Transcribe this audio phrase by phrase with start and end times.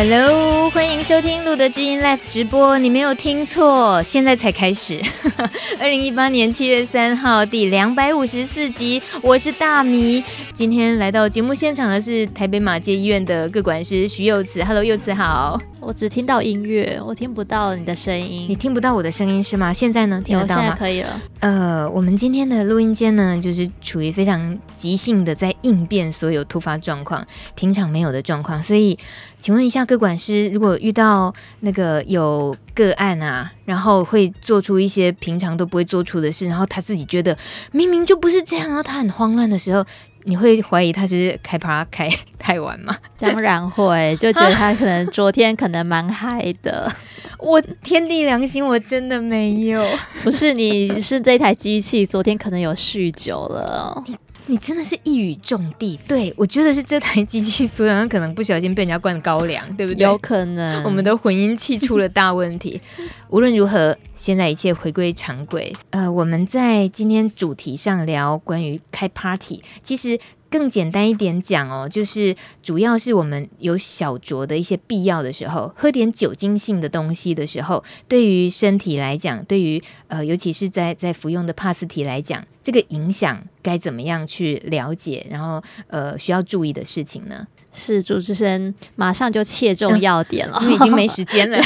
[0.00, 2.76] Hello，欢迎收听路德知音 Live 直播。
[2.76, 5.00] 你没有听错，现在才开始。
[5.78, 10.24] 二零一八年七月三号第两百五十四集，我是大米。
[10.52, 14.64] 今天来到节目现场的是台北马偕医院的各管师徐幼慈。
[14.64, 15.56] Hello，柚慈好。
[15.80, 18.46] 我只听到音乐，我听不到你的声音。
[18.48, 19.72] 你听不到我的声音是吗？
[19.72, 20.20] 现在呢？
[20.22, 20.62] 听得到吗？
[20.62, 21.20] 现在可以了。
[21.38, 27.24] 呃，我们今天的录音间呢，就是处于非常即兴的在应变所有突发状况，
[27.54, 28.60] 平常没有的状况。
[28.60, 28.98] 所以，
[29.38, 37.36] 请问一下，各管师，如果遇到那个有个案啊，然后会做出一些平常都不会做出的事，然后他自己觉得
[37.72, 39.84] 明明就不是这样，然后他很慌乱的时候。
[40.24, 42.06] 你会怀疑他是开趴开
[42.38, 42.94] 太晚吗？
[43.18, 46.92] 当然会，就觉得他可能昨天可能蛮嗨的。
[47.38, 49.82] 我天地良心，我真的没有。
[50.22, 54.04] 不是，你是这台机器昨天可能有酗酒了。
[54.06, 54.18] 你
[54.56, 60.02] 真的是一语中的，对，我觉得是这台机器组长可能不小心被人家灌高粱，对不对？
[60.04, 62.80] 有可能，我们的混音器出了大问题。
[63.28, 65.72] 无论如何，现在一切回归常轨。
[65.90, 70.18] 呃，我们在今天主题上聊关于开 party，其实。
[70.50, 87.46] 更简单一点讲哦，就是主要是我们有小酌的一些必要的时候，喝点酒精性的东西的时候，对于身体来讲，对于呃，尤其是在在服用的帕斯提来讲，这个影响该怎么样去了解，然后呃，需要注意的事情呢？
[87.78, 91.58] 是主持人马上就切中要点了，因为已经没时间了。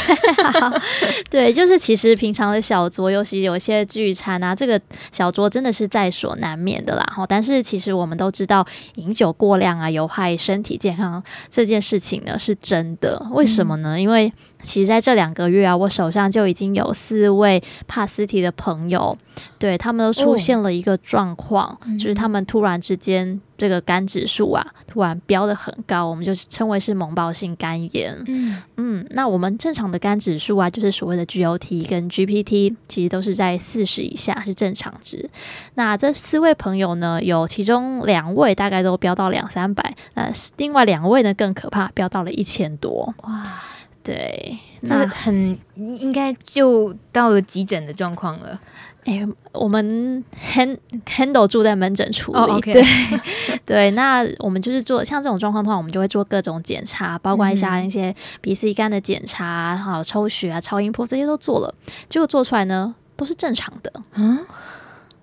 [1.29, 4.79] 对，就是其实平常的小酌，尤其有些聚餐啊，这个
[5.11, 7.03] 小酌真的是在所难免的啦。
[7.13, 13.25] 哈，但是其实我们都知道，饮酒过量啊，有害身体健康这件事情呢，是真的。
[13.31, 13.95] 为什么呢？
[13.95, 14.31] 嗯、因为
[14.63, 19.17] 其实在这两个月啊，我手上就已经有四位帕斯提的朋友，
[19.59, 28.15] 对，他们都出现了一个状况，哦、就是他们突然之间这个肝指数啊，突然飙得很高，我们就称为是猛暴性肝炎。
[28.27, 35.29] 嗯嗯，那我们正常的肝指数啊，就是所谓的 GOT 跟 GPT，其实都是在四十以下是正常值。
[35.75, 43.13] 那这四位朋友呢，有其中两位大概都飙到两三百，那另外两位呢更可怕，飙到了一千多。
[43.23, 43.61] 哇！
[44.03, 48.59] 对，那很应该就到了急诊的状况了。
[49.05, 52.37] 哎、欸，我们 hand, handle 住在门诊处理。
[52.37, 52.73] Oh, okay.
[52.73, 52.83] 对
[53.65, 61.73] 对，那我们就是做像这种状况的话，我们就会做各种检查，包括一下那些鼻、C、肝的检查，还有抽血啊、超音波这些都做了，
[62.07, 63.91] 结果做出来呢都是正常的。
[64.15, 64.39] 嗯，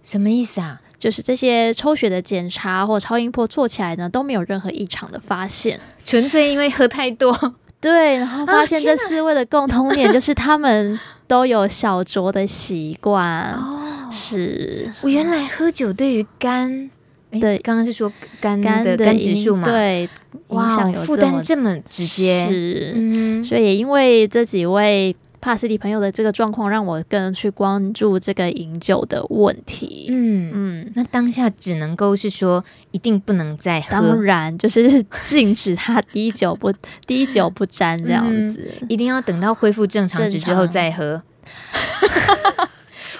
[0.02, 0.80] 什么意思啊？
[0.98, 7.54] 就是这些抽血的检查或超音波做起来呢都没有任何异常的发现，纯粹因为喝太多。
[7.80, 13.52] 对，然后发现这四位的共同点就是他们 都有小酌的习惯。
[13.52, 16.90] 哦，是我原来喝酒对于肝，
[17.32, 19.64] 对，刚刚是说肝的肝指数嘛？
[19.64, 20.08] 对，
[20.48, 20.68] 哇，
[21.04, 25.16] 负担这么直接，是，嗯，所以也因为这几位。
[25.40, 30.06] 帕斯蒂朋友的这个状况，让我更去关注这个饮酒的问题。
[30.10, 36.72] 嗯嗯，那当下只能够是说，一定不能再喝，当然就是禁止他滴酒不
[37.06, 41.22] 滴酒不沾这样子，嗯，一定要等到恢复正常值之后再喝。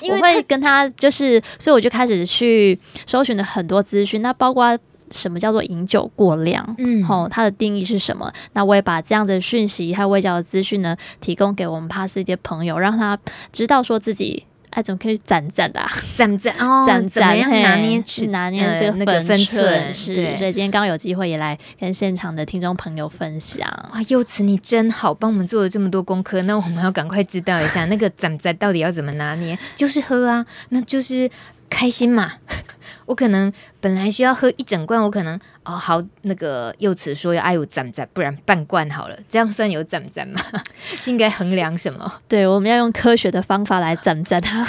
[0.02, 4.78] 因 为我会跟他就是，所以我就开始去搜寻了很多资讯，那包括。
[5.10, 6.75] 什么叫做饮酒过量？
[6.78, 8.32] 嗯，吼，它的定义是什么？
[8.53, 13.19] 那我也把这样子的讯息还有微教的资讯呢，提供给我们帕斯提的朋友，让他
[13.53, 15.91] 知道说自己哎，怎么可以攒攒啦？
[16.15, 19.04] 攒攒哦， 攒攒怎么样拿捏去拿捏这个分寸？
[19.04, 23.69] 呃那个、分寸是，所以今天刚刚有机会也来跟现场的听众朋友分享。
[23.93, 29.59] 哇，柚慈你真好，帮我们做了这么多功课，那我们要赶快知道一下那个攒攒到底要怎么拿捏？
[29.75, 31.28] 就是喝啊，那就是
[31.70, 32.32] 开心嘛。
[33.06, 40.41] 我可能本来需要喝一整罐，我可能哦好，那个柚慈说要爱我赞赞，不然半罐好了，这样算有赞赞吗？
[41.06, 42.20] 应该衡量什么？
[42.28, 44.64] 对，我们要用科学的方法来赞赞它。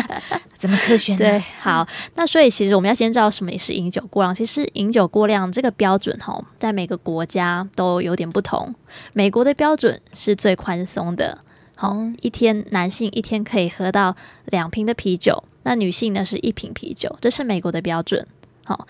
[0.56, 1.18] 怎么科学呢？
[1.18, 4.34] 对，好，那所以其实我们要先知道什么是饮酒过量。
[4.34, 8.74] 其实饮酒过量这个标准哈，在每个国家都有点不同。
[9.12, 11.36] 美国的标准是最宽松的，
[11.74, 14.16] 好，一天男性一天可以喝到
[14.46, 15.44] 两瓶的啤酒。
[15.64, 18.26] 那女性呢，是一瓶啤酒，这是美国的标准。
[18.64, 18.86] 好，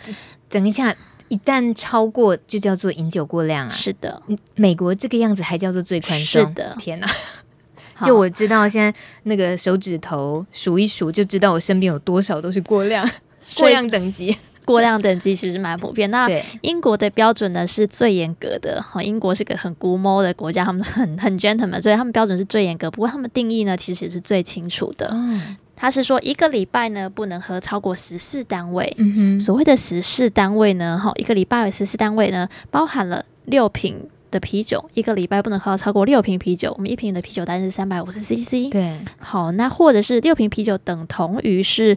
[0.49, 0.95] 等一下，
[1.29, 3.75] 一旦超过就叫做饮酒过量啊。
[3.75, 4.23] 是的，
[4.55, 6.43] 美国这个样子还叫做最宽松。
[6.43, 7.07] 是的，天哪！
[8.05, 8.93] 就我知道，现在
[9.25, 13.09] 那个手指头数一数就知道我身边有多少都是过量，
[13.57, 14.37] 过量等级。
[14.65, 16.09] 过量等级其实蛮普遍。
[16.13, 16.29] 那
[16.61, 18.81] 英国的标准呢是最严格的。
[18.81, 22.91] 哈，英国是个很龟毛的国家，他们很很 gentleman，所以他们标准是最严格。
[22.91, 25.09] 不过他们定义呢，其实也是最清楚的。
[25.13, 25.57] 嗯。
[25.83, 28.95] 他是说一个礼拜呢不能喝超过十四单位。
[28.99, 36.73] 嗯哼，所谓的十四单位呢，哈，一个礼拜有十四单位呢，包含了六瓶的啤酒，一个礼拜不能喝超过六瓶啤酒。
[36.77, 38.71] 我们一瓶的啤酒单是三百五十 CC。
[38.71, 41.97] 对，好，那或者是六瓶啤酒等同于是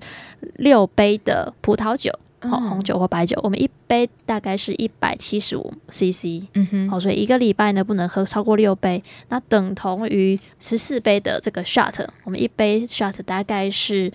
[0.55, 2.11] 六杯的葡萄酒，
[2.49, 3.39] 好、嗯，红酒或白酒。
[3.43, 6.47] 我们一杯大概是一百七十五 CC。
[6.53, 12.05] 嗯哼，好，所以一个礼拜呢不能喝超过六杯，那等同于十四杯的这个 shot。
[12.23, 14.11] 我们一杯 shot 大概是。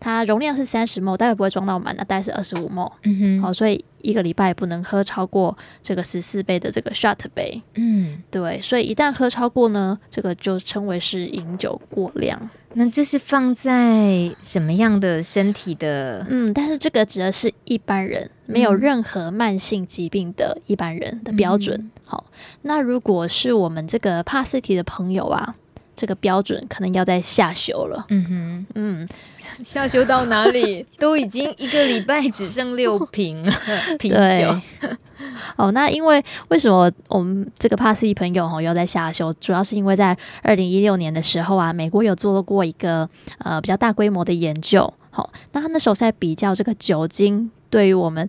[0.00, 2.90] 它容量是三十 ml，待会不会装到满，那大概是二十五 ml。
[3.04, 7.62] 嗯哼，好，所以一个礼拜不能喝超过这个十四杯的这个 shot 杯。
[7.74, 12.50] 嗯，对，所以一旦喝超过呢，这个就称为是饮酒过量。
[12.72, 16.24] 那这是放在什么样的身体的？
[16.30, 21.76] 嗯，但是这个指的是一般人，没有任何慢性疾病的一般人的标准。
[21.76, 22.24] 嗯、好，
[22.62, 25.56] 那如果是我们这个帕斯提的朋友啊。
[26.00, 28.06] 这个标准可能要再下修了。
[28.08, 29.08] 嗯哼，嗯，
[29.62, 30.86] 下修到哪里？
[30.98, 33.52] 都已经一个礼拜只剩六瓶了
[34.00, 34.16] 啤酒。
[35.56, 39.30] 哦，那因为为什么我们这个帕斯蒂朋友哈要在下修？
[39.34, 43.06] 主要是因为在二零一六年的时候啊，美国有做过一个
[43.40, 44.90] 呃比较大规模的研究。
[45.10, 48.26] 好、哦，那他那时候在比较这个酒精对于我们。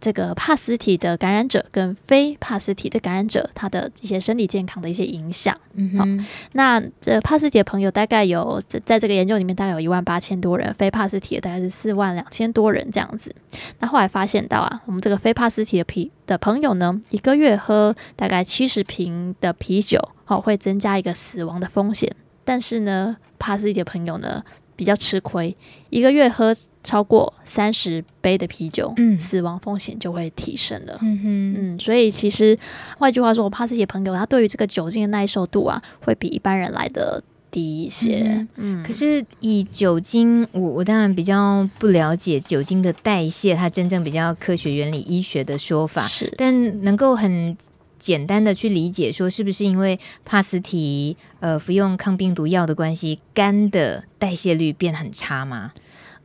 [0.00, 5.58] 这个帕斯体的感染者跟非帕斯体的感染者，他的一些身体健康的一些影响。
[5.74, 13.34] 嗯哼，好，那这帕斯体的朋友大概有在在这个研究里面大概有一万八千多人，非帕斯体的大概是四万两千多人这样子。
[13.80, 22.14] 那后来发现到啊，我们这个非帕斯体的啤的朋友呢，一个月喝大概七十瓶的啤酒，好，会增加一个死亡的风险。
[22.44, 24.42] 但是呢，帕斯体的朋友呢，
[24.74, 25.56] 比较吃亏，
[25.90, 26.54] 一个月喝
[26.88, 30.98] 超过三十杯的啤酒，嗯，死亡风险就会提升了。
[31.02, 32.58] 嗯哼，嗯，所以其实
[32.96, 38.22] 换句话说，我帕斯提朋友他对于这个酒精的耐受度啊，会比一般人来的低一些。
[38.24, 47.54] 嗯，嗯，可是以酒精，我我当然比较不了解酒精的代谢，它真正比较科学原理医学的说法是，但能够很。
[48.00, 55.72] 简单的去理解，说是不是因为帕斯提呃服用抗病毒药的关系，肝的代谢率变很差吗？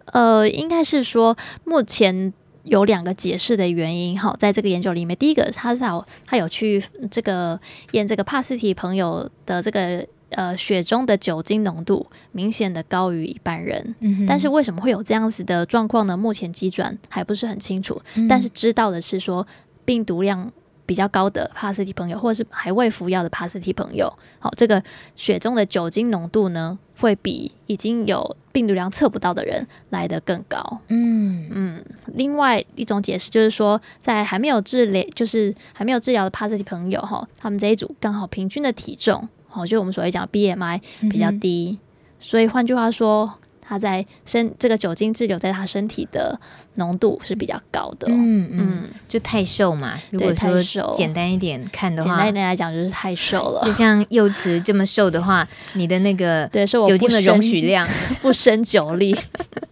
[0.05, 2.33] 呃，应该是说目前
[2.63, 4.19] 有两个解释的原因。
[4.19, 7.59] 哈，在这个研究里面，第一个他是有他有去这个
[7.91, 16.17] 验这个帕斯提朋友的这个呃血中的酒精浓度明显的高于一般人，嗯，但是为什么会有这样子的状况呢？
[16.17, 19.47] 目前机转还不是很清楚，嗯，但是知道的是说
[19.85, 20.51] 病毒量。
[20.85, 24.83] 比较高的帕斯提朋友，或者是还未服药的帕斯提朋友，好，这个
[25.15, 30.79] 血中的酒精浓度呢，会比已经有病毒量测不到的人来得更高。
[30.87, 31.85] 嗯嗯。
[32.13, 40.79] 另外一种解释就是说，在还没有治疗，就是还没有治疗的帕斯提朋友哈，他们这一组刚好平均的体重，哦，就我们所谓讲 BMI
[41.11, 41.83] 比较低，嗯、
[42.21, 43.33] 所以换句话说。
[43.65, 46.39] 他在身这个酒精滞留在他身体的
[46.75, 49.93] 浓度是比较高的，嗯嗯，就太瘦嘛。
[50.11, 53.61] 如果说简单一点看的话，简单一点来讲就是太瘦了。
[53.63, 57.87] 就像柚子这么瘦的话，你的那个对是酒精的容许量
[58.21, 59.15] 不胜酒力。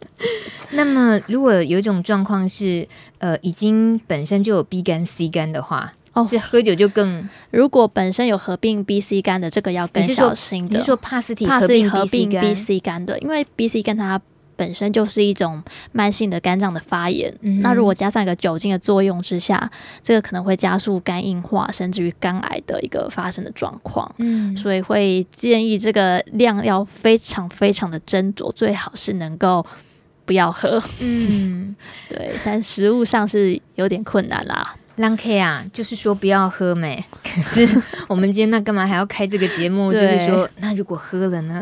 [0.71, 2.87] 那么如果有一种状况是，
[3.17, 5.93] 呃，已经本身就有 B 肝 C 肝的话。
[6.21, 10.77] 哦，是喝酒就更，如果本身有合并 B、C 肝的，这个要更小心的。
[10.77, 13.17] 你是说帕斯提合并 B、C 肝的？
[13.19, 14.21] 因为 B、C 肝它
[14.55, 19.71] 本身就是一种慢性的肝脏的发炎，嗯，那如果加上一个酒精的作用之下，
[20.03, 24.13] 这个可能会加速肝硬化，甚至于肝癌的一个发生的状况。
[24.19, 29.65] 嗯，所以会建议这个量要非常非常的斟酌，最好是能够
[30.25, 30.83] 不要喝。
[30.99, 31.75] 嗯，
[32.07, 34.75] 对，但食物上是有点困难啦。
[35.01, 37.03] 狼 K 啊，就是说不要喝没。
[37.21, 39.91] 可 是我们今天那干嘛还要开这个节目？
[39.91, 41.61] 就是说，那如果喝了呢？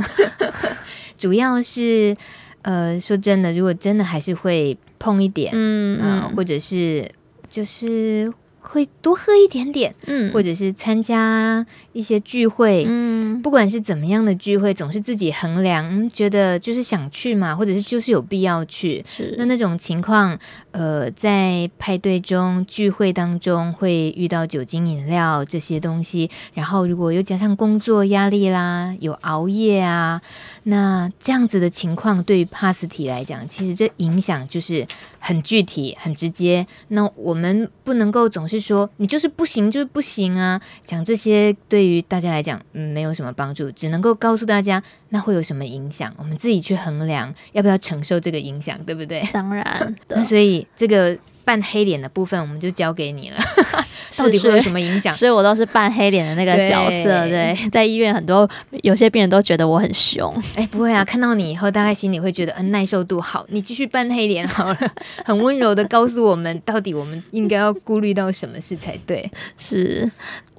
[1.17, 2.15] 主要是
[2.61, 7.09] 呃，说真的，如果真的还是会碰一点，嗯、呃、或者是
[7.49, 8.31] 就是。
[8.59, 19.03] 会多喝一点点，嗯，或者是参加一些聚会，嗯，不管是怎么样的聚会，总是自己衡量，觉得就是想去嘛，或者是就是有必要去。
[19.07, 20.37] 是那那种情况，
[20.71, 30.21] 呃，在派对中、聚会当中会遇到酒精饮料这些东西，然后如果又加上工作压力啦，有熬夜啊。
[30.63, 34.85] 那这样子的情况，对于帕斯提来讲，其实这影响就是
[35.19, 36.65] 很具体、很直接。
[36.87, 43.71] 那我们不能够总是说你就是不行，就是不行啊，讲这些对于大家来讲，嗯，没有什么帮助。
[43.71, 49.21] 只能够告诉大家，那会有什么影响，我们自己去衡量要不要承受这个影响，对不对？
[49.31, 49.95] 当然。
[50.09, 51.17] 那所以这个。
[51.49, 53.37] 扮黑脸的部分，我们就交给你了。
[54.15, 55.11] 到底会有什么影响？
[55.15, 57.03] 所以我都是扮黑脸的那个角色。
[57.27, 58.47] 对，对，在医院很多
[58.83, 60.31] 有些病人都觉得我很凶。
[60.55, 64.77] 哎，不会啊，看到你以后，大概心里会觉得，嗯，耐受度好，你继续扮黑脸好了，
[65.25, 69.27] 很温柔的告诉我们，到底我们应该要顾虑到什么事才对。
[69.57, 70.07] 是，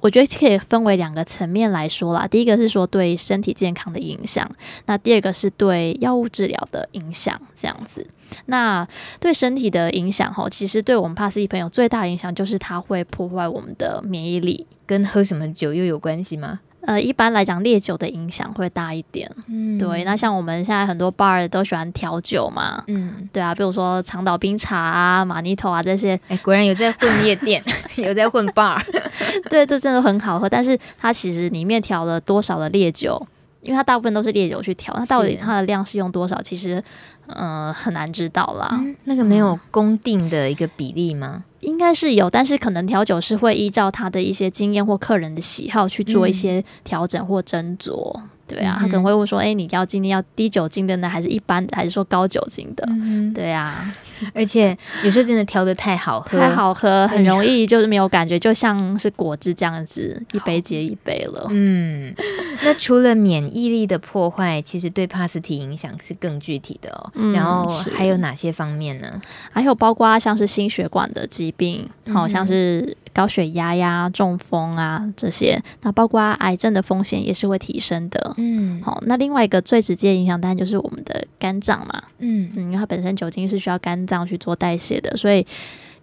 [0.01, 2.27] 我觉得可以分为两个层面来说啦。
[2.27, 4.49] 第一个是说对身体健康的影响，
[4.87, 8.05] 那第二个是对药物治疗的影响，这样子。
[8.45, 8.87] 那
[9.19, 16.59] 对身体的影响，哈，其实对我们帕斯蒂朋友最大的影响就是它会破坏我们的免疫力，跟喝什么酒又有关系吗？
[16.83, 19.29] 呃，一般来讲，烈酒的影响会大一点。
[19.45, 20.03] 嗯，对。
[20.03, 26.19] 那像我们现在很多 bar 都喜欢调酒嘛，嗯，对啊，比如说长岛冰茶啊、马尼头啊这些。
[26.27, 27.63] 哎，果然有在混夜店，
[27.97, 28.81] 有在混 bar。
[29.47, 33.27] 对，这真的很好喝，但是它其实里面调了多少的烈酒？
[33.61, 36.41] 因为它大部分都是烈酒去调，那到底它的量是用多少？
[36.41, 36.83] 其实。
[37.35, 38.69] 嗯、呃，很难知道啦。
[38.73, 41.43] 嗯、那个没有公定的一个比例吗？
[41.43, 48.13] 嗯、应该是有，但是可能调酒师会依照他的一些经验或客人的喜好去做一些调整或斟酌。
[48.15, 53.93] 嗯对啊，他可能会问说：“哎、欸，你要今天要低酒精的呢，还是一般的，还是说高酒精的？”嗯、对啊，
[54.35, 61.47] 而且有时候真的调的太好喝， 太好喝，很容易就是没有感觉，就像是果汁这样子，一杯接一杯了。
[61.51, 62.13] 嗯，
[62.63, 67.11] 那除了免疫力的破坏，其实对帕斯提影响是更具体的哦。
[67.15, 67.65] 嗯、然后
[67.95, 69.21] 还有哪些方面呢？
[69.51, 72.97] 还有包括像是心血管的疾病，好、嗯、像是。
[73.13, 78.33] 高血压呀、中风啊这些，那包括癌症的风险也是会提升的。
[78.41, 82.01] 嗯，好，那另外一个最直接影响当然就是我们的肝脏嘛。
[82.17, 85.45] 嗯嗯，因为它本身酒精是需要肝脏去做代谢的，所以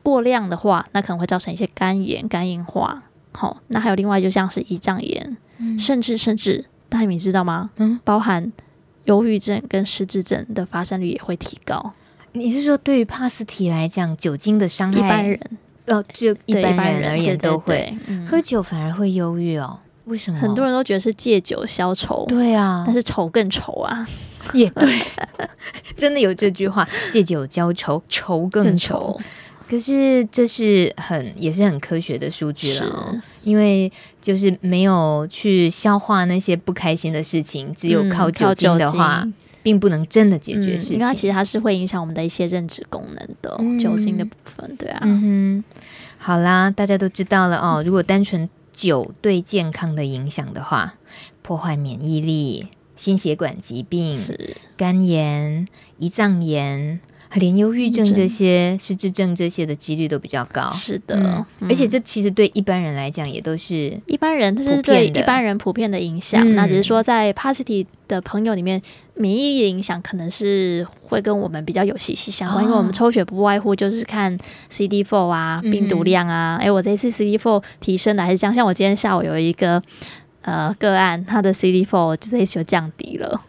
[0.03, 3.03] 过量的话，那可能会造成一些肝炎、肝硬化。
[3.33, 7.71] 好，那还有另外就像是胰脏炎，嗯、甚至甚至大家你知道吗？
[7.77, 8.53] 嗯，包含
[9.05, 11.93] 忧郁症跟失智症的发生率也会提高。
[12.33, 14.99] 你是说对于帕斯提来讲，酒精的伤害？
[14.99, 15.41] 一般人。
[15.87, 17.97] 哦，就一般人而言都会
[18.31, 19.79] 喝酒反而会忧郁哦？
[20.09, 20.39] 为什么？
[20.39, 24.07] 很多人都觉得是借酒消愁，对啊，但是愁更愁啊，
[24.53, 24.89] 也对，
[25.97, 29.19] 真的有这句话，借酒浇愁，愁更愁。
[29.69, 39.23] 可是这是很也是很科学的数据了、哦，因为就是没有去消化那些不开心的事情，只有靠酒精的话。
[39.25, 45.01] 嗯并不能真的解决事情，嗯、因为它其实它是会影响我们的一些认知功能的、嗯、酒精的部分，对啊。
[45.03, 45.65] 嗯哼，
[46.17, 47.83] 好啦，大家都知道了哦。
[47.85, 50.95] 如果单纯酒对健康的影响的话，
[51.43, 54.21] 破坏免疫力、心血管疾病、
[54.77, 55.67] 肝炎、
[55.99, 57.01] 胰脏炎。
[57.35, 61.17] 连忧郁症这些、失智症这些的几率都比较高，是的，
[61.61, 66.43] 嗯、而且这其实对一般人来讲也都是一般人，这是对一般人普遍的影响。
[66.43, 68.81] 嗯、那只是说，在帕斯提的朋友里面，
[69.15, 74.39] 免疫力的影响可能是会跟我们比较有息息相关，哦、因为我们抽血不外乎就是看
[74.71, 76.57] CD4 啊、病毒量啊。
[76.59, 79.83] 哎、嗯，我这次 CD4 提升的还是降，像我今天下午有一个
[80.41, 83.43] 呃个案，他的 CD4 就这一次就降低了，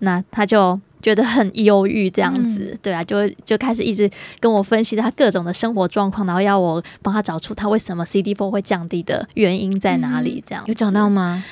[0.00, 0.78] 那他就。
[1.02, 10.42] 觉得很忧郁这样子，嗯、对啊，就就开始一直跟我分析他各种的生活状况，然后要我帮他找出他为什么 CD4 会降低的原因在哪里。
[10.46, 11.44] 这样、嗯、有找到吗？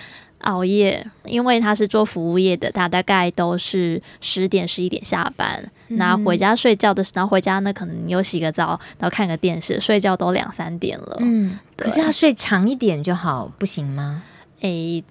[0.42, 11.18] 熬夜，因为他是做服务业的，他大概都是十点十一点下班，然后回家睡觉的时候，然后回家呢可能又洗个澡，然后看个电视，睡觉都两三点了。
[11.20, 14.22] 嗯，可是他睡长一点就好，不行吗？
[14.60, 15.04] 诶。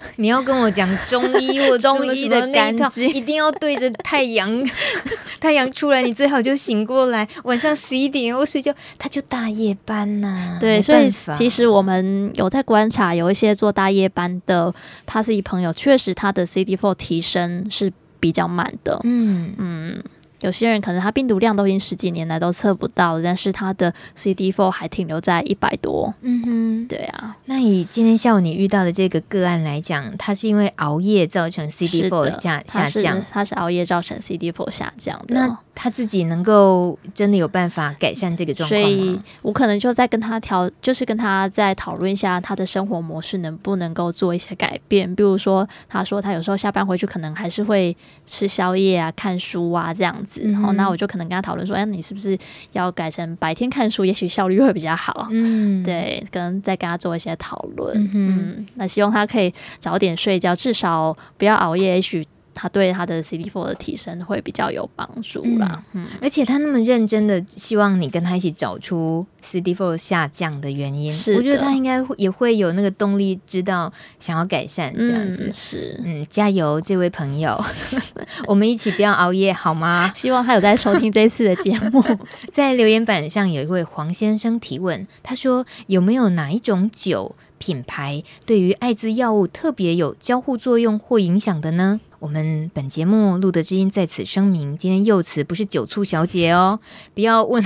[0.16, 4.64] 你要跟我讲中医或 中医的干净，一定要对着太阳，
[5.40, 7.26] 太阳出来，你最好就醒过来。
[7.44, 10.58] 晚上十一点又睡觉，他就大夜班呐、啊。
[10.60, 14.74] 对，所以其实我们有在观察，有一些做大夜班的
[15.06, 19.00] 帕斯提朋友，确实他的 CD4 提升是比较慢的。
[19.04, 20.02] 嗯嗯。
[20.40, 26.12] 有些人可能他病毒量都已经十几年来都测不到了，但是他的 CD4 还停留在一百多。
[26.22, 27.36] 嗯哼，对啊。
[27.44, 33.22] 那以今天下午你遇到的这个个案来讲，他是因为熬夜造成 CD4 下下降？
[33.30, 35.34] 他是熬夜造成 CD4 下降的。
[35.34, 38.82] 那他自己能够真的有办法改善这个状况？
[38.82, 45.14] 所以我可能就在跟他调，就是跟他再讨论一下他的生活模式能不能够做一些改变。
[45.14, 47.96] 比如说，他说他有时候下班回去可能还是会
[48.26, 50.42] 吃宵夜啊、看书啊这样子。
[50.42, 52.36] 然后，那我就可能跟他讨论说，哎，你是不是
[52.72, 54.04] 要改成白天看书？
[54.04, 55.28] 也许效率会比较好。
[55.30, 57.96] 嗯，对，跟再跟他做一些讨论。
[57.96, 61.94] 嗯，嗯，那希望他可以早点睡觉，至少不要熬夜。
[61.94, 65.82] 也许它对他的 CD4 的提升会比较有帮助啦。
[65.92, 75.44] 嗯，而且他那么认真的希望你跟他一起找出 CD4 下降的原因，是我觉得他应该也会有那个动力，知道想要改善这样子。
[75.46, 77.62] 嗯、是，嗯，加油，这位朋友，
[78.46, 80.12] 我们一起不要熬夜好吗？
[80.16, 82.04] 希望他有在收听这次的节目。
[82.52, 92.00] 在留言板上有一位黄先生提问，他说有没有哪一种酒品牌对于艾滋药物特别有交互作用或影响的呢？
[92.20, 96.78] 我们本节目露德知音在此声明，今天幼慈不是酒醋小姐哦，
[97.14, 97.64] 不要问，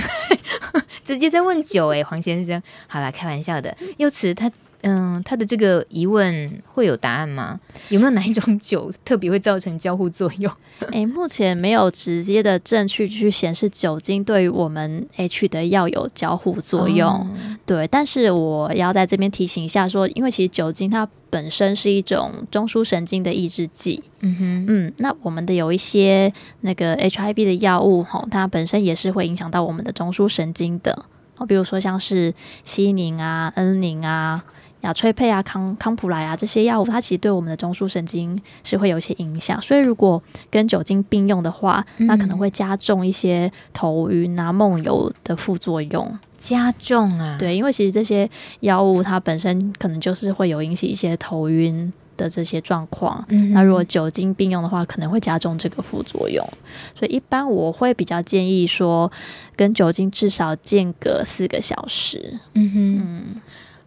[1.03, 4.51] 直接在问酒诶，黄先生，好啦，开玩笑的，幼慈他。
[4.87, 7.59] 嗯，他的这个疑问会有答案吗？
[7.89, 10.51] 有没有哪一种酒特别会造成交互作用？
[10.91, 17.09] 诶、欸，目前没有直接的证据去显示酒精对于我们 H 的药有交互作用。
[17.09, 17.27] 哦、
[17.65, 24.01] 对，但是我要在这边提醒一下说，说因为其实酒精它本身是一种中枢神经的抑制剂。
[24.21, 31.05] 嗯哼，嗯，那我们的有一些那个 HIV 的药物，吼，它本身也是会影响到我们的中枢神经的。
[31.35, 34.45] 哦，比如说像是西宁啊、恩宁啊。
[34.85, 46.17] 雅翠佩啊、康康普莱啊这些药物，它其实对我们的中枢神经是会有一些影响，所以如果跟酒精并用的话，嗯、那可能会加重一些头晕啊、梦游的副作用。
[46.37, 47.35] 加重啊？
[47.39, 53.25] 对，因为其实这些药物它本身可能就是会有引起一些头晕的这些状况。
[53.29, 56.47] 嗯、那如果酒精并用的话，可能会加重这个副作用。
[56.93, 59.11] 所以一般我会比较建议说，
[59.55, 62.39] 跟酒精至少间隔四个小时。
[62.53, 62.97] 嗯哼。
[62.99, 63.41] 嗯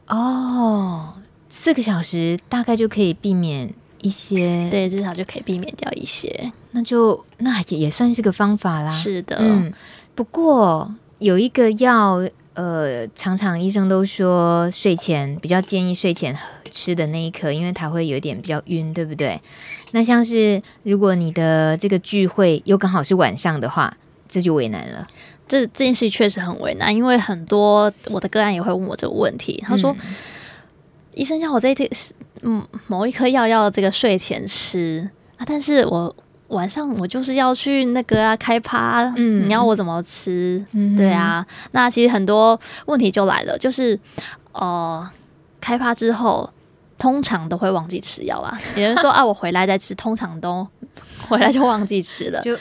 [0.08, 1.14] 哦，
[1.48, 8.90] 四个小时大概就可以避免一些，对，至少就可以避免掉一些，那就那也也算是个方法啦。
[8.90, 9.72] 是的，嗯，
[10.14, 12.22] 不过有一个药，
[12.54, 16.36] 呃，常常医生都说睡前比较建议睡前
[16.70, 19.40] 吃的那一颗，因为它会有点比较晕，对不对？
[19.92, 23.96] 那像是如果你的这个聚会又刚好是晚上的话，
[24.28, 25.06] 这就为难了。
[25.48, 29.62] 这这件事确实很为难，因为很多我的个案也会问我这个问题。
[29.66, 30.14] 他说：“嗯、
[31.14, 31.88] 医生叫我这一天
[32.42, 36.14] 嗯某一颗药要这个睡前吃啊，但是我
[36.48, 40.64] 晚上我就是要去那个啊开趴，嗯，你要我怎么吃？
[40.72, 43.98] 嗯、对啊，那其实很多问题就来了，就是
[44.52, 45.08] 呃
[45.60, 46.48] 开趴之后
[46.98, 48.58] 通常都会忘记吃药啦。
[48.76, 50.66] 有人说啊，我回来再吃，通常都
[51.28, 52.56] 回来就忘记吃了。”就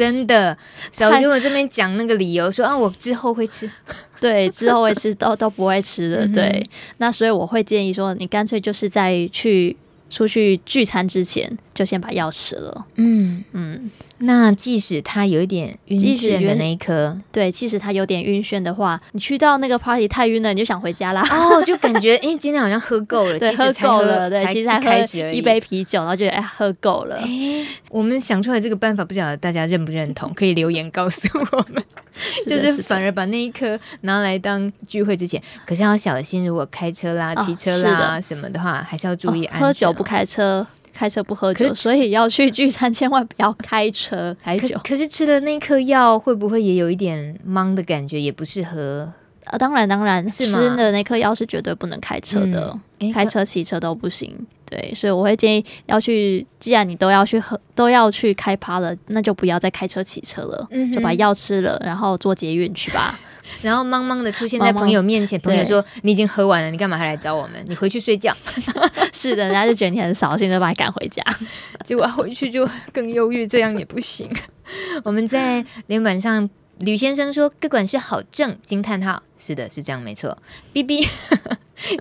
[0.00, 0.56] 真的，
[0.90, 3.70] 小跟我这边讲那个理由说啊，我之后会吃，
[4.18, 6.44] 对，之后会吃都都不会吃的，对。
[6.44, 9.76] 嗯、那所以我会建议说，你干脆就是在去
[10.08, 12.86] 出去聚餐之前，就先把药吃了。
[12.96, 13.78] 嗯嗯。
[13.82, 13.90] 嗯
[14.22, 21.22] 那即使他有一点晕眩的那一颗，对，即使他有点晕眩的话，你去到那个 party 太晕了，你就想回家啦。
[21.30, 27.16] 哦，就感觉 哎，今天好像喝够了，对，喝够了，对，其实才开始一杯啤酒，然后觉得哎，喝够了。
[27.16, 30.32] 哎，我们想出来这个办法，不晓得大家认不认同？
[30.34, 31.82] 可以留言告诉我们。
[32.46, 39.66] 就是反而把那一颗拿来当聚会之前，可是要小心，如果开车啦、骑车啦什么的话，还是要注意安全。
[39.66, 40.66] 喝酒不开车。
[40.92, 44.78] 开车不喝酒，所以要去聚餐，千万不要开车开酒。
[44.84, 48.20] 可是吃的那颗药会不会也有一点懵的感觉？
[48.20, 49.12] 也不适合。
[49.46, 54.32] 呃，当然当然，是吗吃的那颗药是绝对不能开车的，嗯、开车骑车都不行。
[54.66, 63.18] 对，所以我会建议要去，既然你都要去喝，都要去开趴了，那就不要再开车骑车了，嗯、就把药吃了，然后坐捷运去吧。
[63.62, 67.62] 然后茫茫的出现在朋友面前，茫茫朋友说：“你已经喝完了，你干嘛还来找我们？
[67.66, 68.36] 你回去睡觉。
[69.12, 71.22] ”是的，人家就觉得你很扫兴，就把你赶回家。
[71.84, 74.30] 结果回去就更忧郁，这样也不行。
[75.04, 76.48] 我们在连板上，
[76.78, 80.36] 吕先生说：“个管是好正惊叹号。”是的，是这样，没错。
[80.72, 81.06] B B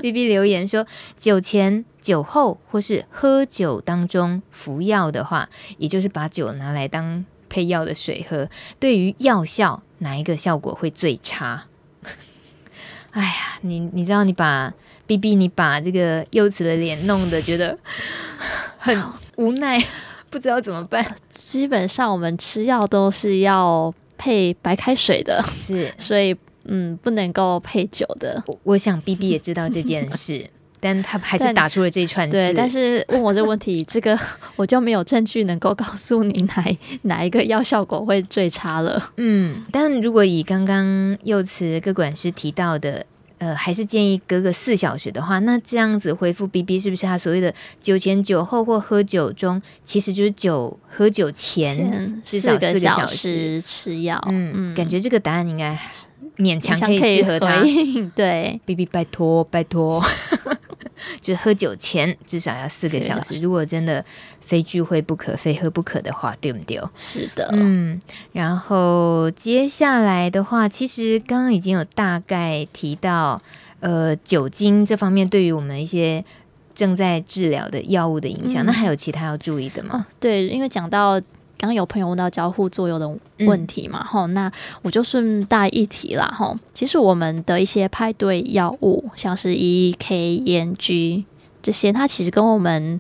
[0.02, 0.86] B B 留言说
[1.18, 8.48] ：“酒前、酒后或是喝酒当中服药的话，也就是把酒拿来当配药的水喝，
[8.80, 11.66] 对于药效。”哪一个效果会最差？
[13.12, 14.74] 哎呀，你你知道，你把
[15.06, 17.78] B B，你把这个柚子的脸弄得觉得
[18.80, 18.98] 很
[19.36, 19.78] 无奈，
[20.30, 21.18] 不知道怎么办。
[21.30, 26.34] 基本上我们吃药都是要配白开水的，是，所以
[26.64, 28.42] 嗯，不能够配酒的。
[28.48, 30.50] 我，我想 B B 也知道这件事。
[30.80, 32.38] 但他还是打出了这一串字。
[32.38, 34.18] 对，但是问我这个问题，这个
[34.56, 39.12] 我就没有证据能够告诉你哪哪一个药效果会最差了。
[39.18, 43.06] 嗯，但如果以刚刚幼慈个管师提到的，
[43.40, 54.22] 呃，还是建议隔个四小时的话，那这样子回复 BB 是不是他所谓的酒前、酒后或喝酒中，其实就是酒喝酒前至少四个小时吃药？
[54.28, 55.78] 嗯嗯，感觉这个答案应该
[56.38, 57.62] 勉强可以适合他。
[58.14, 60.04] 对，BB 拜托拜托。
[61.22, 63.40] 就喝酒前至少要四个小时。
[63.40, 64.04] 如果真的
[64.42, 66.82] 非聚会不可、非喝不可的话，对不对？
[66.96, 68.00] 是的，嗯。
[68.32, 73.42] 然后接下来的话，其实刚刚已经有大概提到，
[73.80, 76.24] 呃，酒精这方面对于我们一些
[76.74, 80.08] 正在治疗的药物的影响，嗯、那还有其他要注意的吗？
[80.20, 81.22] 对，因为讲到。
[81.60, 84.02] 刚刚有朋友问到交互作用的问题嘛？
[84.02, 84.50] 哈、嗯，那
[84.82, 86.26] 我就顺带一提啦。
[86.26, 91.26] 哈，其实我们的一些派对药物，像是 E K N G
[91.62, 92.98] 这些，它其实跟我们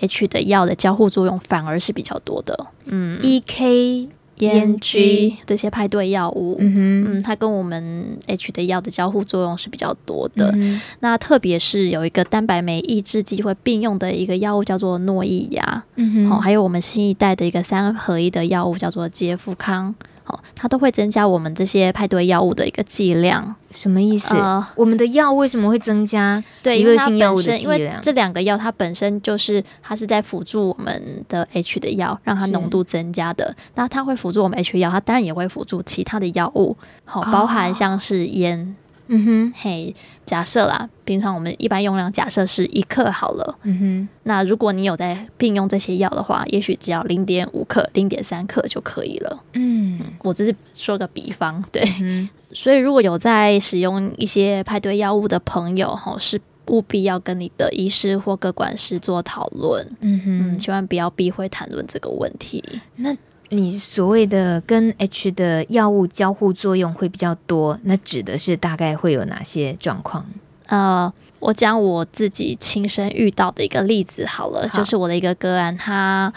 [0.00, 2.66] H 的药的交互作用反而是比较多的。
[2.84, 4.10] 嗯，E K。
[4.42, 10.50] 烟 G 这些派对药物，嗯哼，嗯，它跟我们 H 的药的交互作用是比较多的。
[10.54, 19.94] 嗯、那特别是有一个蛋白酶抑制剂会并用的一个药物叫做诺伊雅，嗯哼，哦，还有我们新一代的一个三合一的药物叫做捷富康。
[20.24, 24.34] 好，它都会增加我们这些派对药物的一个剂量，什么意思？
[24.34, 26.42] 呃，我们的药为什么会增加？
[26.62, 33.54] 对，一个性药物的剂量，因为这两个药它本身就是它是在辅助我们的 H 的药，让它浓度增加的。
[33.74, 38.76] 那它会辅助我们 H 药，它当然也会辅助其他的药物，好，包含像是烟。
[39.08, 43.58] 嗯哼，嘿，假设啦，平常我们一般用量假设是一克好了。
[43.62, 49.42] 嗯哼，那如果你有在并用这些药的话，也许只要零点五克、零点三克就可以了。
[49.54, 51.82] 嗯，我只是说个比方，对。
[52.00, 59.84] 嗯，所以如果有在使用一些派对药物的朋友，吼，是务必要跟你的医师或各管师做讨论。
[60.00, 62.62] 嗯哼，嗯，千万不要避讳谈论这个问题。
[62.96, 63.14] 那。
[63.54, 70.24] 你所谓的跟 H 的药物交互作用会比较多，那指的是大概会有哪些状况？
[70.68, 76.32] 呃，我讲我自己亲身遇到的一个例子好了，好，就是我的一个个案，他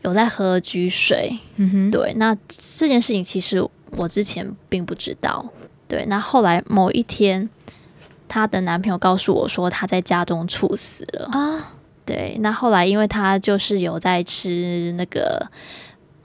[0.00, 1.38] 有在喝菊水。
[1.56, 5.44] 嗯哼，对，那这件事情其实我之前并不知道。
[5.86, 7.50] 对，那后来某一天，
[8.26, 11.74] 她的男朋友告诉我说他在家中猝死了啊。
[12.06, 15.46] 对，那后来因为他就是有在吃那个。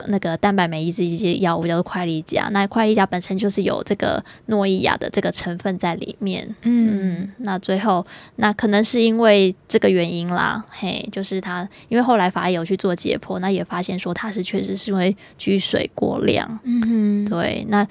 [0.08, 6.46] 那个蛋白酶抑制一些药物叫做快利佳，那快利佳本身就是有这个诺伊亚的这个成分在里面。
[6.62, 8.04] 嗯，嗯，那最后
[8.36, 16.58] 那可能是因为这个原因啦，嘿，就是他因为后来法医有去做解剖，那也发现说他是确实是因为橘水过量。
[16.64, 17.86] 嗯哼，对，那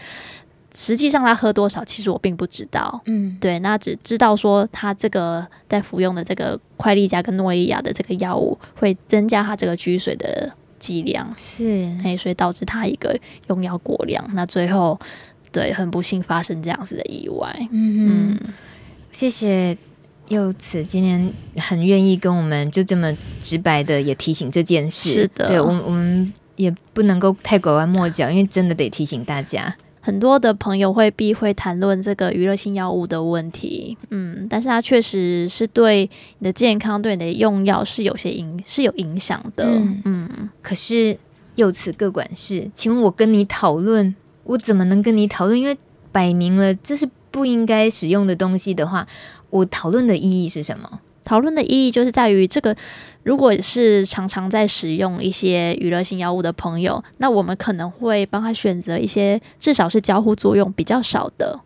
[0.73, 3.01] 实际上他喝多少，其实我并不知道。
[3.05, 10.51] 嗯，对，那只知道说他这个在服用的这个快利佳跟诺伊亚的这个药物会增加他这个橘水的。
[10.83, 13.17] 剂量是，哎，所以导致他一个
[13.47, 14.99] 用药过量，那最后
[15.49, 17.55] 对很不幸发生这样子的意外。
[17.71, 18.39] 嗯，嗯，
[19.13, 19.77] 谢谢
[20.27, 25.09] 柚子今天很愿意跟我们就这么直白的也提醒这件事。
[25.09, 29.73] 是的，对我我们也不能够太拐弯抹角，因为真的得提醒大家。
[30.05, 41.17] 很多的朋友会避讳谈论这个娱乐性药物的问题，嗯，但是它确实是对你的健康、对你的用药是有些影是有影响的，嗯，嗯，可是
[41.55, 44.13] 又此各管事，请问我跟你讨论，
[44.43, 45.57] 我怎么能跟你讨论？
[45.57, 45.77] 因为
[46.11, 49.07] 摆明了这是不应该使用的东西的话，
[49.49, 50.99] 我讨论的意义是什么？
[51.23, 52.75] 讨论的意义就是在于这个。
[53.23, 61.61] 如果是常常在使用一些娱乐性药物的朋友，那我们可能会帮他选择一些至少是交互作用比较少的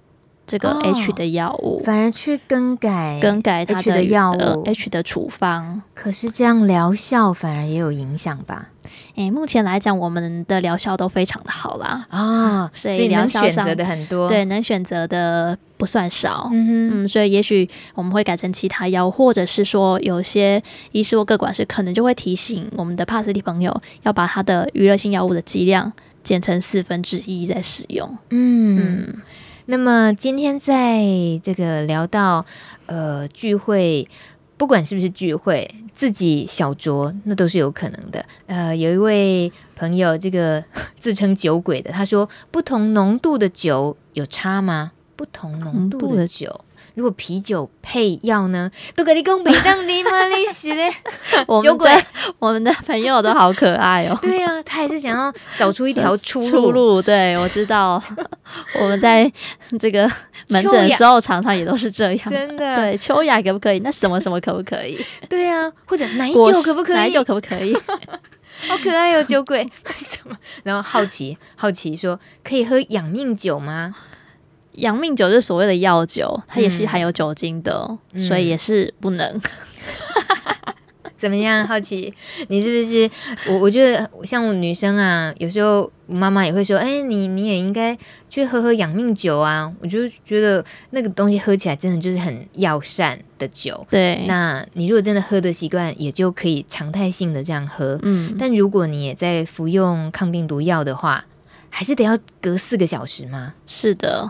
[0.47, 5.83] 这个 H 的药物，哦，反而去更改更改它的药物，呃、H 的处方。
[5.93, 8.69] 可是这样疗效反而也有影响吧？
[9.15, 16.49] 诶、欸，目前来讲，我们的疗效都非常的好啦啊、哦，所以能选择的很多，对，能选择的不算少。
[16.53, 25.91] 嗯嗯，所以也许我们会改成其他药，或者是说有些医师或各管师可能就会提醒我们的帕斯蒂朋友，要把他的娱乐性药物的剂量
[26.23, 28.17] 减成四分之一再使用。
[28.29, 29.15] 嗯嗯，
[29.67, 31.03] 那么今天在
[31.43, 32.45] 这个聊到
[32.87, 34.07] 呃聚会。
[34.59, 38.25] 不管是不是聚会，自己小酌那都是有可能的。
[38.47, 40.63] 呃，有一位朋友，这个
[40.97, 44.93] 自称酒鬼的，他说：不同浓度的酒有差吗？
[45.15, 46.61] 不同浓度的酒。
[46.97, 48.71] 如果啤酒配药呢？
[48.95, 50.09] 都跟你讲没当你吗？
[50.29, 50.91] 你是嘞，
[51.61, 51.95] 酒鬼，
[52.39, 54.17] 我们的朋友都好可爱哦。
[54.19, 56.49] 对呀、啊，他还是想要找出一条 出路。
[56.49, 58.01] 出路，对，我知道。
[58.81, 59.31] 我们在
[59.79, 60.11] 这个
[60.49, 62.29] 门诊的时候，常常也都是这样。
[62.31, 63.79] 真的，对，秋雅可不可以？
[63.81, 64.99] 那什么什么可不可以？
[65.29, 66.95] 对啊，或者奶酒可不可以？
[66.95, 67.77] 奶酒可不可以？
[68.67, 69.69] 好可爱哟、哦，酒鬼。
[69.95, 70.35] 什么？
[70.63, 73.93] 然后好奇，好奇说，可以喝养命酒吗？
[74.77, 79.39] 养命酒是所谓的药酒，它也是含有酒精的，嗯、所以也是不能。
[81.17, 81.65] 怎么样？
[81.65, 82.13] 好奇
[82.47, 83.09] 你是不是？
[83.47, 87.97] 我我觉得像我女生啊，有时候妈妈也会说：“哎、欸，你你也应该
[88.29, 93.83] 去喝喝养命酒啊。”我就觉得那个东西喝起来真的就是很药膳的酒。
[93.89, 97.97] 对，那你如果真的喝的习惯，也就可以常态性的这样喝。
[98.03, 101.25] 嗯，但如果你也在服用抗病毒药的话，
[101.71, 103.55] 还是得要隔四个小时吗？
[103.65, 104.29] 是的。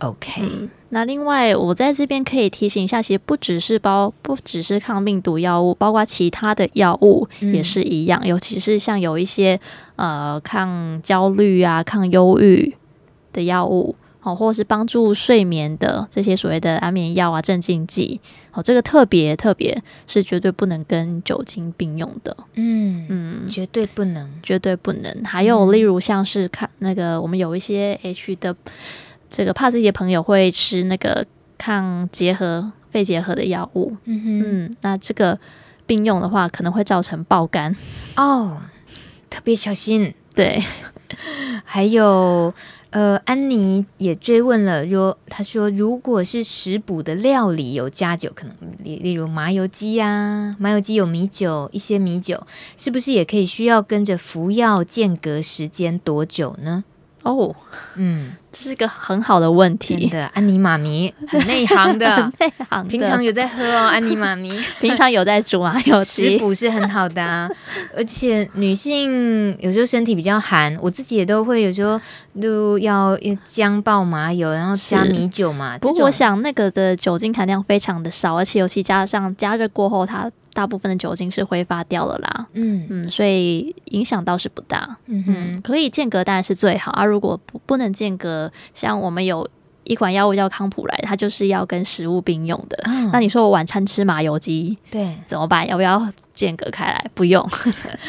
[0.00, 0.42] OK。
[0.42, 8.18] 嗯那另外，我在这边可以提醒一下，其实不只是包，不只是抗病毒药物，包括其他的药物也是一样。
[8.24, 9.60] 嗯、尤其是像有一些
[9.96, 12.74] 呃抗焦虑啊、抗忧郁
[13.34, 18.18] 的药物，哦，或是帮助睡眠的这些所谓的安眠药啊、镇静剂，
[18.54, 22.34] 哦，这个特别特别是绝对不能跟酒精并用的。
[22.54, 25.22] 嗯嗯，绝对不能，绝对不能。
[25.22, 28.56] 还有例如像是看那个，我们有一些 H 的。
[29.30, 35.38] 这个怕自己的朋友会吃那个抗结核、肺结核的药物，嗯哼嗯，那这个
[35.86, 37.76] 并用的话，可能会造成爆肝
[38.16, 38.58] 哦，
[39.28, 40.14] 特别小心。
[40.34, 40.62] 对，
[41.64, 42.54] 还有
[42.90, 56.84] 呃，安妮也追问了，说她说，如果是食补的料理有加酒，可能例例如麻油鸡呀、啊，麻油鸡有米酒，一些米酒，是不是也可以需要跟着服药间隔时间多久呢？
[57.22, 57.54] 哦，
[57.96, 58.32] 嗯。
[58.50, 59.94] 这是个很好的问题。
[59.94, 62.88] 真的，安妮妈咪很内行的， 内行的。
[62.88, 64.58] 平常有在喝哦，安妮妈咪。
[64.80, 67.48] 平常有在煮啊，有食补是很好的啊。
[67.94, 72.00] 而且女性有时候身体比较寒，我自己也都会有时候
[72.40, 75.76] 都要姜爆麻油，然后加米酒嘛。
[75.78, 80.28] 不过我想那个的酒精含量非常的少，而且尤其加上加热过后，它
[80.58, 82.48] 大部分的酒精是挥发掉了啦。
[82.54, 84.96] 嗯嗯，所以影响倒是不大。
[85.06, 87.04] 嗯哼，可以间隔当然是最好啊。
[87.04, 88.50] 如果不不能间隔。
[88.74, 89.48] 像我们有
[89.84, 92.76] 一款药物叫康普莱，它就是要跟食物并用的。
[92.84, 95.66] 嗯、那你说我晚餐吃麻油鸡，对，怎么办？
[95.68, 97.10] 要不要间隔开来？
[97.14, 97.48] 不用。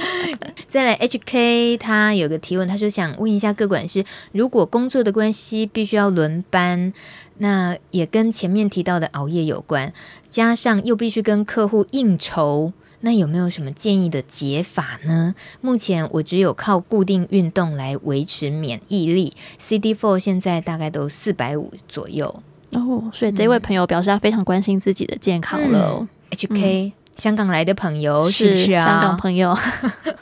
[0.68, 6.92] 再来，HK 他有个提问，他就想问一下各管师，如果工作的关系必须要轮班，
[7.40, 9.92] 那也跟前面提到的熬夜有关，
[10.30, 12.72] 加上又必须跟客户应酬。
[13.02, 15.34] 那有没有什么建议的解法呢？
[15.62, 19.32] 目前我只有靠固定运动来维持免疫力
[19.66, 23.10] ，CD4 现在大概都四百五左右哦。
[23.14, 25.98] 所以这位朋友表示他非常关心自己的健康了。
[26.02, 28.86] 嗯、HK、嗯、香港来的朋友是不是啊？
[28.86, 29.58] 香港朋友，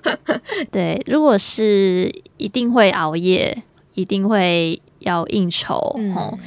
[0.69, 3.63] 对，如果是一定会熬夜，
[3.95, 6.37] 一定会要应酬、嗯、哦，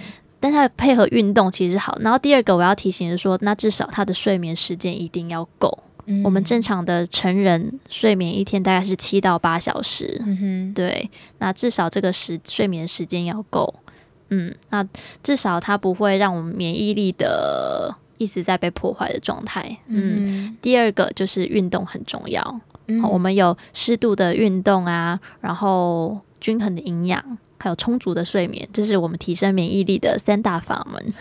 [0.40, 1.96] 但他配合运动其实好。
[2.00, 5.78] 然后第二个我要提醒的是说，那至少他的睡眠时间一定要够。
[6.24, 13.72] 我们正常的成人睡眠一天大概是七到八小时，嗯哼，对，那至少这个时睡眠时间要够，
[14.30, 14.84] 嗯，那
[15.22, 20.56] 至少它不会让我们免疫力的一直在被破坏的状态，嗯，嗯。
[20.60, 31.12] 第二个就是运动很重要，嗯，我们有适度的运动啊，然后均衡的营养，还有充足的睡眠，这是我们提升免疫力的三大法门。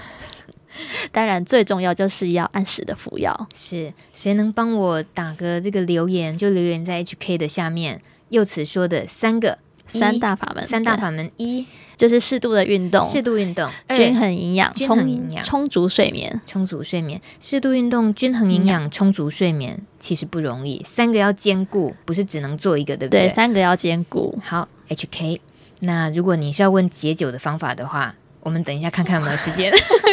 [1.11, 3.47] 当然，最重要就是要按时的服药。
[3.53, 6.37] 是，谁能帮我打个这个留言？
[6.37, 8.01] 就留言在 HK 的下面。
[8.29, 11.65] 柚子说的三个三大法门，三大法门一
[11.97, 23.21] 就是适度的运动，适度运动，均衡营养，均衡营养，充足睡眠，充足睡眠，适度运动，均衡营养，充足睡眠，其实不容易，三个要兼顾，不是只能做一个，对不对？
[23.21, 24.37] 对，三个要兼顾。
[24.43, 25.39] 好，HK，
[25.79, 28.15] 那如果你是要问解酒的方法的话。
[28.41, 29.69] 我们等一下看看有没有时间，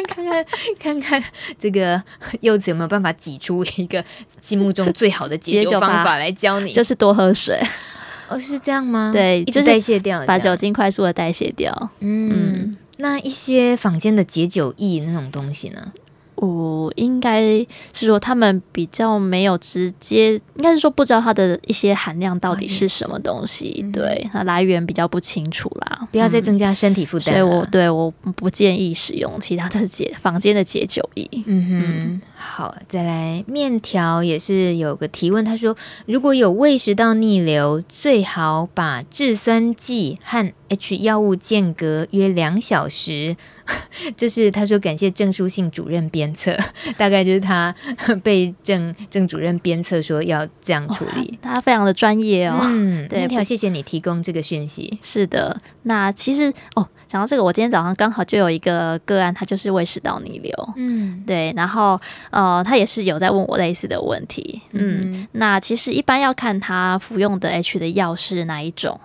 [0.08, 0.44] 看 看
[0.80, 1.24] 看看
[1.56, 2.02] 这个
[2.40, 4.04] 柚子有没有办法挤出一个
[4.40, 7.56] 心目中最好的解酒方法来教你，就是多喝水。
[8.28, 9.12] 哦，是这样吗？
[9.14, 11.72] 对，一直代谢掉，把酒精快速的代谢掉。
[12.00, 15.92] 嗯，嗯，那一些坊间的解酒液那种东西呢？
[16.36, 17.42] 我应该
[17.92, 26.06] 是说，他们比较没有直接，应该是说不知道它的一些含量到底是什么东西，啊、对，它来源比较不清楚啦。
[26.12, 27.36] 不要再增加身体负担、嗯。
[27.36, 31.28] 所以我对我不建议使用其他的解房间的解酒液。
[31.46, 35.74] 嗯哼，嗯好，再来面条也是有个提问，他说
[36.06, 43.36] 如果有胃食道逆流，最好把制酸剂和 H 药物间隔约两小时。
[44.16, 46.56] 就是他说感谢郑书信主任鞭策，
[46.96, 47.74] 大概就是他
[48.22, 52.60] 被郑郑主任鞭策说要这样处理，他非常的专业哦。
[52.62, 54.96] 嗯， 对，谢谢你提供这个讯息。
[55.02, 56.44] 是的，那其实
[56.76, 60.54] 哦，讲到这个，我今天早上刚好就有一个个案，他就是胃食道逆流。
[60.76, 62.00] 嗯，对，然后
[62.30, 64.62] 呃，他也是有在问我类似的问题。
[64.74, 69.00] 嗯，嗯，那其实一般要看他服用的 H 的药是哪一种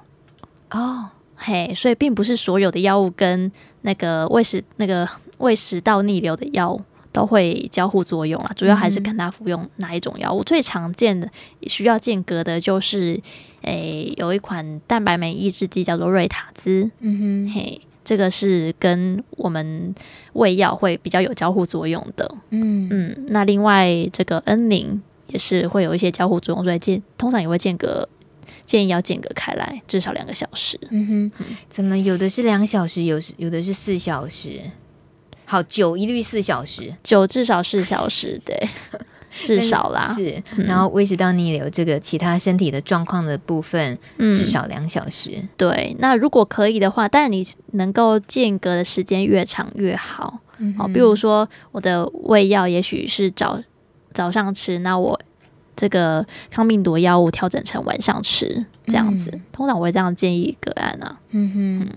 [0.69, 1.09] 哦。
[1.43, 3.51] 嘿，所以并不是所有的药物跟
[3.81, 6.79] 那个胃食那个胃食道逆流的药
[7.11, 10.41] 都会交互作用啦，主要还是看他服用哪一种药物。
[10.41, 11.27] 嗯、最常见的
[11.63, 13.19] 需要间隔的就是，
[13.63, 19.93] 诶、欸，有一款蛋白酶抑制剂叫做瑞塔兹，嗯哼，嘿，这个是跟我们
[20.33, 23.25] 胃药会比较有交互作用的，嗯嗯。
[23.29, 28.07] 那另外这个恩宁也是会有一些交互作用，所以间通常也会间隔，
[28.71, 30.79] 建议要间隔开来，至少两个小时。
[30.91, 34.61] 嗯哼，嗯，怎么有的是两小时，有有的是四小时？
[35.43, 38.69] 好，酒一律四小时，酒至少四小时，对，
[39.43, 40.07] 至少啦。
[40.15, 45.31] 是，然后胃食道逆流这个其他身体的状况的部分，嗯、至少两小时。
[45.57, 50.39] 对，那如果可以的话，当然你能够间隔的时间越长越好。
[50.59, 53.61] 嗯、好，比如说我的胃药也许是早
[54.13, 55.19] 早上吃，那我
[55.81, 59.31] 这个抗病毒药物调整成晚上吃，这样子。
[59.33, 61.17] 嗯、通常我会这样建议个案啊。
[61.31, 61.79] 嗯哼。
[61.79, 61.89] 嗯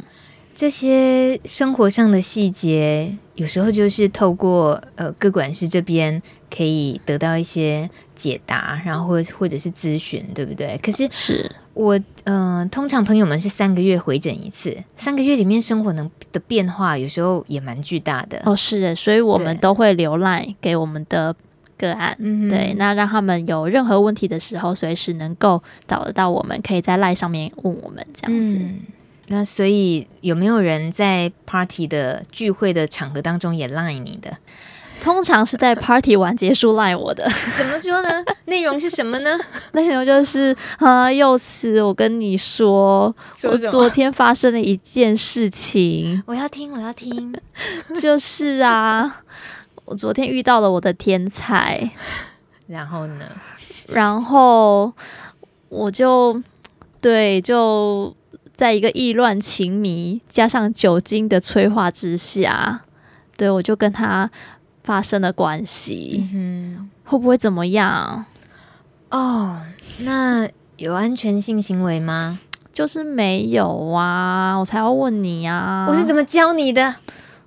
[0.56, 10.78] 这些生活上的细节，有时候就是透过呃各管师这边可以得到一些解答，然后或或者是咨询，对不对？
[10.80, 18.54] 可是是我嗯、呃，通常朋友们是三个月回诊一次，三个月里面生活能的变化，有时候也蛮巨大的哦。
[18.54, 21.34] 是的，所以我们都会留 LINE 给我们的
[21.86, 28.56] 个案，对，对，那让他们有任何问题的时候，随时能够找得到我们，可以在 LINE 上面问我们这样子。
[28.56, 28.80] 嗯
[29.28, 34.36] 那所以有没有人在 party 的聚会的场合当中也 line 你的？
[35.02, 37.26] 通常是在 party 完结束 line 我的。
[37.56, 38.10] 怎么说呢？
[38.44, 39.30] 内容是什么呢？
[39.72, 46.22] 内容就是啊，又是我跟你说，说我昨天发生了一件事情。
[46.26, 47.34] 我要听，我要听。
[47.98, 49.22] 就是啊，
[49.84, 51.90] 我昨天遇到了我的天才。
[52.66, 53.26] 然后呢？
[53.88, 54.92] 然后
[55.68, 56.42] 我就
[57.00, 58.14] 对就。
[58.56, 62.82] 在一个意乱情迷加上酒精的催化之下，
[63.36, 64.30] 对，我就跟他
[64.84, 66.30] 发生了关系。
[66.32, 68.24] 嗯，会不会怎么样？
[69.10, 69.60] 哦，
[69.98, 72.38] 那有安全性行为吗？
[72.72, 75.86] 就是没有啊，我才要问你呀、啊。
[75.90, 76.94] 我是怎么教你的？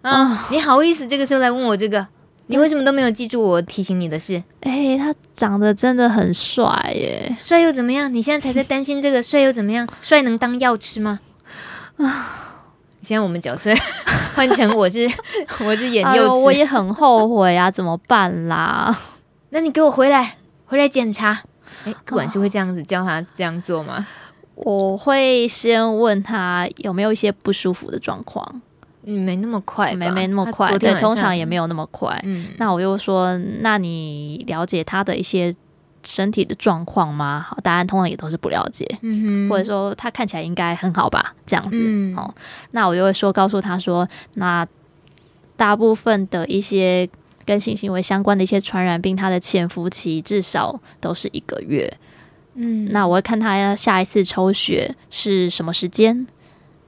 [0.02, 2.06] 啊，哦、你好意思这个时候来问我这个？
[2.48, 4.42] 你为什么都没有记住我提醒你的事？
[4.62, 7.36] 哎、欸，他长得真的很帅耶！
[7.38, 8.14] 帅又怎么样？
[8.14, 9.88] 你现在才在担心这个帅又怎么样？
[10.02, 11.20] 帅能当药吃吗？
[11.98, 12.64] 啊！
[13.02, 13.74] 现在我们角色
[14.36, 15.10] 换成我是
[15.60, 18.98] 我是演幼子，我也很后悔啊，怎么办啦？
[19.50, 21.42] 那你给我回来，回来检查。
[21.84, 24.08] 哎、欸，个管是会这样子教他这样做吗？
[24.56, 28.62] 我会先问他有没有一些不舒服的状况。
[29.10, 32.20] 嗯，没那么快，没没那么快，对，通常也没有那么快。
[32.26, 35.56] 嗯，那我又说，那你了解他的一些
[36.04, 37.46] 身体的状况吗？
[37.48, 38.86] 好，答案通常也都是不了解。
[39.02, 41.78] 嗯哼，或者说他看起来应该很好吧，这样子。
[41.82, 42.36] 嗯，好，
[42.72, 44.68] 那我就会说，告诉他说，那
[45.56, 47.10] 大部分的一些
[47.46, 51.92] 跟性行为相关的一些传染病，它的潜伏期至少都是一个月。
[52.56, 56.28] 嗯，那我会看他下一次抽血是什么时间。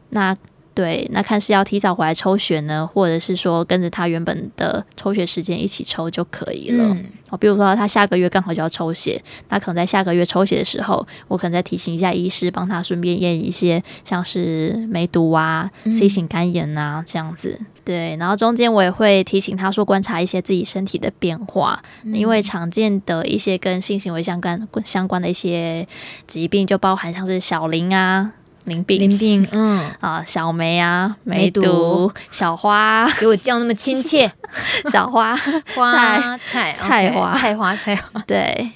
[0.10, 0.36] 那
[0.80, 6.86] 对，那看是要提早回来抽血呢，或者是说跟着他原本的抽血时间一起抽就可以了。
[6.86, 6.96] 哦、
[7.32, 17.60] 嗯，比如说他下个月刚好就要抽血，那可能在下个月抽血的时候，我可能再提醒一下医师，帮他顺便验一些像是梅毒啊、嗯、C 型肝炎啊这样子。
[17.84, 25.86] 对，然后中间我也会提醒他说，观察一些自己身体的变化，嗯、因为常见的一些跟性行为相关相关的一些
[26.26, 28.32] 疾病，就包含像是小林啊。
[28.66, 29.90] 淋病，林病，嗯。
[30.00, 34.32] 啊，小梅啊，梅毒，小花，给我叫那么亲切，
[34.92, 35.36] 小花，
[35.76, 38.72] 花菜，菜 花，菜花，菜花，对。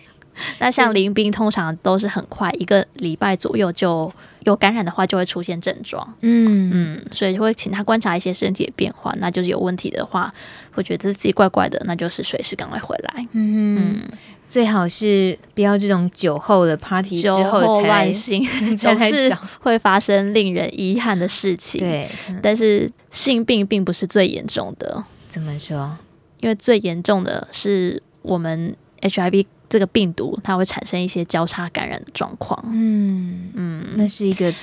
[0.57, 4.11] 那像林冰通常都是很快，一个礼拜左右就
[4.45, 6.15] 有感染的话，就会出现症状。
[6.21, 10.33] 嗯嗯，所以就会请他观察一些身体的变化，那就是有问题的话，
[10.71, 13.25] 会觉得自己怪怪的，那就是随时赶快回来。
[13.33, 14.01] 嗯嗯。
[14.47, 18.45] 最好是不要这种酒后的 party 之后才性，
[18.77, 21.81] 总是 会发生令人遗憾的事情。
[21.81, 22.07] 对，
[22.39, 25.03] 但是性病并不是最严重的。
[25.27, 25.97] 怎么说？
[26.39, 32.63] 因为最严重的是我们 HIV 这个病毒，它会产生一些交叉感染的状况。
[32.71, 34.53] 嗯嗯，那是一个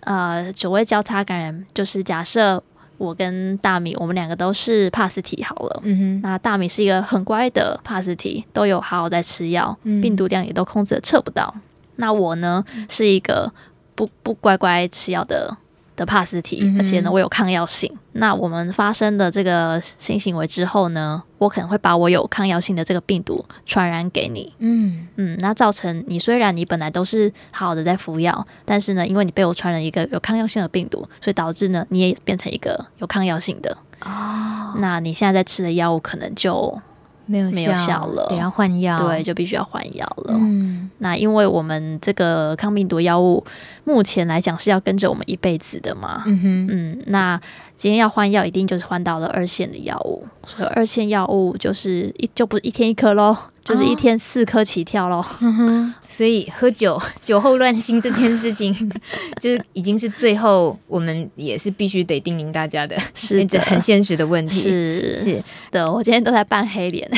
[0.00, 2.60] 呃，所谓交叉感染，就是假设。
[2.96, 5.80] 我跟大米，我们两个都是帕斯体好了。
[5.82, 11.52] 嗯哼，那大米是一个很乖的帕斯体，都有好好在吃药，嗯、病毒量也都控制的测不到。
[11.96, 13.52] 那我呢，是一个
[13.96, 15.56] 不不乖乖吃药的。
[15.96, 17.90] 的帕斯提，而且呢，我有抗药性。
[17.94, 24.52] 嗯、那我们发生的这个性行为之后呢，我可能会把我有抗药性的这个病毒传染给你。
[24.58, 33.76] 嗯嗯，那造成你虽然你本来都是好好的在服药，但是呢，因为你被我传染一个有抗药性的病毒，所以导致呢，你也变成一个有抗药性的。
[34.04, 36.80] 哦，那你现在在吃的药物可能就
[37.26, 40.34] 没有没有效了，得要换药，对，就必须要换药了。
[40.34, 43.44] 嗯，那因为我们这个抗病毒药物
[43.84, 47.40] 目前来讲是要跟着我们一辈子的嘛，嗯哼，嗯，那
[47.76, 53.36] 今天要换药，一定就是换到了二线的药物，所以二线药物就是一就不是一天一颗喽。
[53.64, 58.74] 就是一天四颗起跳喽，哦， 所以喝酒 酒后乱性这件事情，
[59.40, 64.60] 就是已经是最后我们也是必须得叮咛大家的，是这很现实的问题。
[64.60, 67.10] 是是的，我今天都在扮黑脸，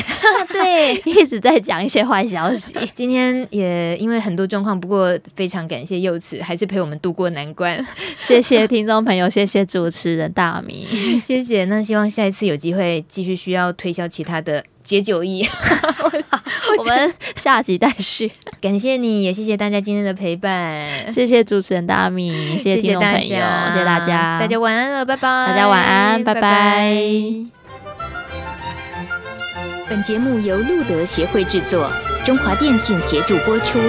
[0.47, 2.73] 对，一直在讲一些坏消息。
[2.93, 7.85] 今天也因为很多状况，不过非常感谢柚慈，还是陪我们度过难关。
[8.17, 10.87] 谢谢听众朋友，谢谢主持人大米，
[11.25, 11.65] 谢谢。
[11.65, 14.63] 那希望下一次有机会继续需要推销其他的。
[14.87, 15.45] 解酒意，
[16.79, 18.31] 我 们下集待续。
[18.61, 26.39] 感谢你也谢谢大家今天的陪伴，谢谢主持人大米， 谢谢听众朋友，谢谢，谢谢大家，大家晚安了，拜拜，大家晚安，拜拜。
[26.41, 26.95] 拜拜。
[29.89, 31.91] 本节目由路德协会制作，
[32.25, 33.79] 中华电信协助播出。